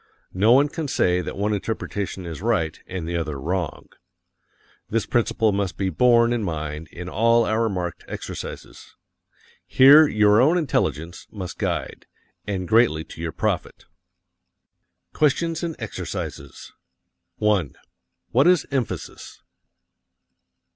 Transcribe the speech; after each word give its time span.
No 0.33 0.51
one 0.53 0.67
can 0.67 0.87
say 0.87 1.21
that 1.21 1.37
one 1.37 1.53
interpretation 1.53 2.25
is 2.25 2.41
right 2.41 2.79
and 2.87 3.07
the 3.07 3.15
other 3.15 3.39
wrong. 3.39 3.87
This 4.89 5.05
principle 5.05 5.51
must 5.51 5.77
be 5.77 5.91
borne 5.91 6.33
in 6.33 6.41
mind 6.41 6.87
in 6.87 7.07
all 7.07 7.45
our 7.45 7.69
marked 7.69 8.03
exercises. 8.07 8.95
Here 9.67 10.07
your 10.07 10.41
own 10.41 10.57
intelligence 10.57 11.27
must 11.29 11.59
guide 11.59 12.07
and 12.47 12.67
greatly 12.67 13.03
to 13.03 13.21
your 13.21 13.31
profit. 13.31 13.85
QUESTIONS 15.13 15.61
AND 15.61 15.75
EXERCISES. 15.77 16.73
1. 17.35 17.75
What 18.31 18.47
is 18.47 18.65
emphasis? 18.71 19.43